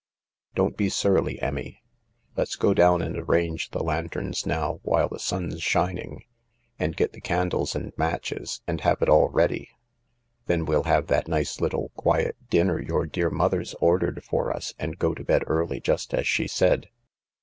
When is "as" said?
16.15-16.27